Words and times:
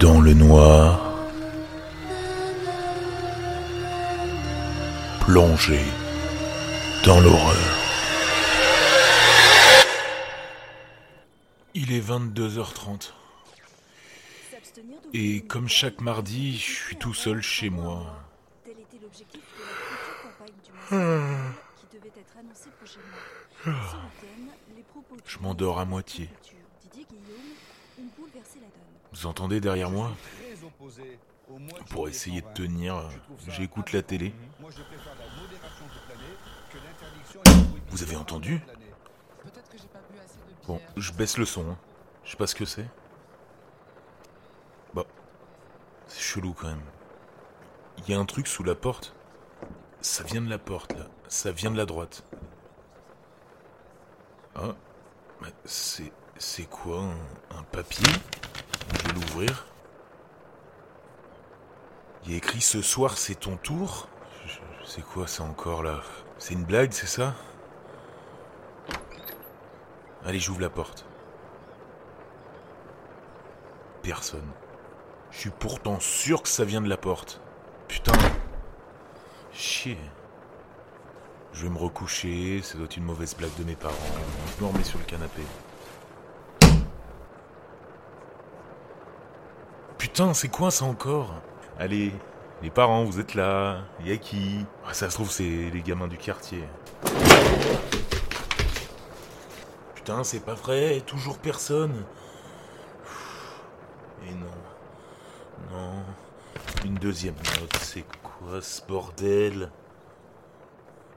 Dans 0.00 0.20
le 0.20 0.32
noir, 0.32 1.14
plongé 5.20 5.80
dans 7.04 7.20
l'horreur. 7.20 7.56
Il 11.74 11.92
est 11.92 12.00
22h30. 12.00 13.12
Et 15.14 15.42
comme 15.42 15.68
chaque 15.68 16.00
mardi, 16.00 16.56
je 16.56 16.72
suis 16.72 16.96
tout 16.96 17.14
seul 17.14 17.42
chez 17.42 17.70
moi. 17.70 18.22
Je 25.26 25.38
m'endors 25.40 25.80
à 25.80 25.84
moitié. 25.84 26.28
Vous 29.12 29.26
entendez 29.26 29.60
derrière 29.60 29.90
moi 29.90 30.10
Pour 31.90 32.08
essayer 32.08 32.40
de 32.42 32.48
tenir, 32.54 33.08
j'écoute 33.48 33.92
la 33.92 34.02
télé. 34.02 34.34
Vous 37.90 38.02
avez 38.02 38.16
entendu 38.16 38.60
Bon, 40.66 40.80
je 40.96 41.12
baisse 41.12 41.38
le 41.38 41.46
son. 41.46 41.70
hein. 41.70 41.78
Je 42.24 42.32
sais 42.32 42.36
pas 42.36 42.46
ce 42.46 42.54
que 42.54 42.66
c'est. 42.66 42.86
Bah, 44.92 45.04
c'est 46.06 46.20
chelou 46.20 46.52
quand 46.52 46.68
même. 46.68 46.82
Il 47.98 48.10
y 48.10 48.14
a 48.14 48.18
un 48.18 48.26
truc 48.26 48.46
sous 48.46 48.62
la 48.62 48.74
porte. 48.74 49.14
Ça 50.02 50.22
vient 50.24 50.42
de 50.42 50.50
la 50.50 50.58
porte 50.58 50.92
là. 50.92 51.06
Ça 51.28 51.50
vient 51.52 51.70
de 51.70 51.76
la 51.78 51.86
droite. 51.86 52.22
Ah, 54.54 54.74
c'est 55.64 56.12
c'est 56.38 56.68
quoi 56.68 57.02
un, 57.50 57.62
papier? 57.64 58.06
Je 58.92 59.08
vais 59.08 59.14
l'ouvrir. 59.14 59.66
Il 62.24 62.32
y 62.32 62.36
écrit 62.36 62.60
ce 62.60 62.80
soir 62.80 63.18
c'est 63.18 63.34
ton 63.34 63.56
tour. 63.56 64.08
C'est 64.84 65.02
quoi 65.02 65.26
ça 65.26 65.42
encore 65.42 65.82
là? 65.82 66.00
C'est 66.38 66.54
une 66.54 66.64
blague, 66.64 66.92
c'est 66.92 67.06
ça? 67.06 67.34
Allez, 70.24 70.38
j'ouvre 70.38 70.60
la 70.60 70.70
porte. 70.70 71.04
Personne. 74.02 74.48
Je 75.30 75.38
suis 75.38 75.50
pourtant 75.50 76.00
sûr 76.00 76.42
que 76.42 76.48
ça 76.48 76.64
vient 76.64 76.80
de 76.80 76.88
la 76.88 76.96
porte. 76.96 77.40
Putain. 77.88 78.12
Chier. 79.52 79.98
Je 81.52 81.64
vais 81.64 81.70
me 81.70 81.78
recoucher, 81.78 82.62
ça 82.62 82.76
doit 82.76 82.84
être 82.84 82.96
une 82.96 83.04
mauvaise 83.04 83.34
blague 83.34 83.54
de 83.58 83.64
mes 83.64 83.74
parents. 83.74 83.94
Je 84.56 84.64
me 84.64 84.70
remets 84.70 84.84
sur 84.84 84.98
le 84.98 85.04
canapé. 85.04 85.42
Putain, 89.98 90.32
c'est 90.34 90.48
quoi 90.48 90.70
ça 90.70 90.84
encore? 90.84 91.34
Allez, 91.78 92.12
les 92.62 92.70
parents, 92.70 93.04
vous 93.04 93.20
êtes 93.20 93.34
là. 93.34 93.82
Y'a 94.04 94.16
qui? 94.16 94.64
Ah, 94.86 94.94
Ça 94.94 95.10
se 95.10 95.14
trouve, 95.14 95.30
c'est 95.30 95.42
les 95.42 95.82
gamins 95.82 96.08
du 96.08 96.16
quartier. 96.16 96.64
Putain, 99.94 100.24
c'est 100.24 100.40
pas 100.40 100.54
vrai, 100.54 101.02
toujours 101.06 101.38
personne. 101.38 102.04
Et 104.26 104.32
non. 104.34 105.72
Non. 105.72 106.02
Une 106.84 106.94
deuxième 106.94 107.34
note, 107.60 107.76
c'est 107.82 108.04
quoi 108.22 108.60
ce 108.62 108.80
bordel? 108.86 109.70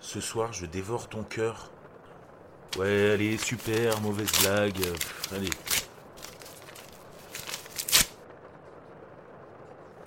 Ce 0.00 0.20
soir, 0.20 0.52
je 0.52 0.66
dévore 0.66 1.08
ton 1.08 1.22
cœur. 1.24 1.70
Ouais, 2.78 3.10
allez, 3.12 3.38
super, 3.38 4.00
mauvaise 4.02 4.30
blague. 4.42 4.78
Allez. 5.34 5.50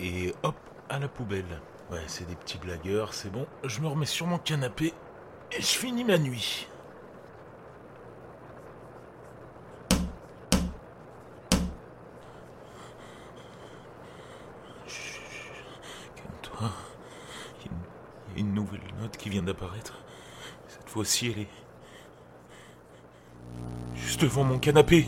Et 0.00 0.34
hop, 0.42 0.56
à 0.88 0.98
la 0.98 1.08
poubelle. 1.08 1.60
Ouais, 1.90 2.02
c'est 2.06 2.26
des 2.26 2.36
petits 2.36 2.58
blagueurs, 2.58 3.12
c'est 3.14 3.30
bon. 3.30 3.46
Je 3.64 3.80
me 3.80 3.88
remets 3.88 4.06
sur 4.06 4.26
mon 4.26 4.38
canapé 4.38 4.92
et 5.52 5.60
je 5.60 5.66
finis 5.66 6.04
ma 6.04 6.18
nuit. 6.18 6.66
Calme-toi. 16.16 16.70
Il 17.64 17.66
y 17.66 18.38
a 18.38 18.40
une- 18.40 18.54
nouvelle 18.54 18.80
note 19.00 19.16
qui 19.16 19.28
vient 19.28 19.42
d'apparaître. 19.42 19.94
Cette 20.68 20.88
fois-ci, 20.88 21.32
elle 21.34 21.42
est. 21.42 21.48
Juste 23.94 24.22
devant 24.22 24.44
mon 24.44 24.58
canapé. 24.58 25.06